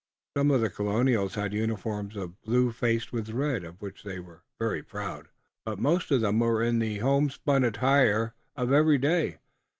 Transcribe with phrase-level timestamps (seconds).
[0.35, 4.41] Some of the Colonials had uniforms of blue faced with red, of which they were
[4.57, 5.27] very proud,
[5.63, 9.37] but most of them were in the homespun attire of every day.